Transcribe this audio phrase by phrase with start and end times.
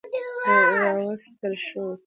[0.47, 1.97] راوستل شو کوم